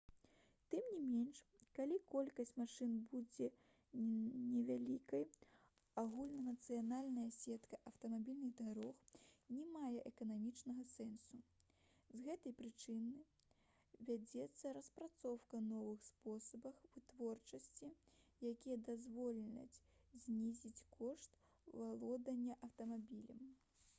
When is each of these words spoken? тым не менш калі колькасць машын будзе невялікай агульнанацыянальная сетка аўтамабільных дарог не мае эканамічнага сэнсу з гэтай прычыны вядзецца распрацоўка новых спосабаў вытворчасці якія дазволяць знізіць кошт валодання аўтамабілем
тым 0.73 0.85
не 0.91 0.99
менш 1.15 1.39
калі 1.79 1.97
колькасць 2.13 2.51
машын 2.61 2.93
будзе 3.09 3.49
невялікай 4.53 5.25
агульнанацыянальная 6.03 7.25
сетка 7.35 7.79
аўтамабільных 7.91 8.55
дарог 8.63 9.19
не 9.57 9.67
мае 9.75 9.99
эканамічнага 10.13 10.87
сэнсу 10.95 11.43
з 12.15 12.23
гэтай 12.29 12.57
прычыны 12.63 14.09
вядзецца 14.09 14.73
распрацоўка 14.81 15.61
новых 15.69 16.03
спосабаў 16.09 16.75
вытворчасці 16.95 17.93
якія 18.55 18.81
дазволяць 18.91 19.71
знізіць 20.27 20.77
кошт 20.99 21.41
валодання 21.85 22.61
аўтамабілем 22.69 23.45